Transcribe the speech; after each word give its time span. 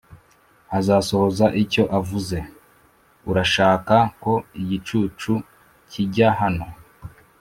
azasohoza 0.77 1.45
icyo 1.63 1.83
avuze 1.99 2.37
Urashaka 3.29 3.95
ko 4.23 4.33
igicucu 4.61 5.33
kijya 5.89 6.29
hano 6.41 6.65